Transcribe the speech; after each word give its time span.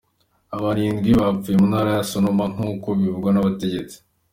Abantu 0.55 0.81
indwi 0.89 1.11
bapfuye 1.19 1.55
mu 1.61 1.67
ntara 1.71 1.89
ya 1.97 2.03
Sonoma, 2.11 2.45
nk'uko 2.53 2.87
bivugwa 2.99 3.29
n'abategetsi. 3.31 3.97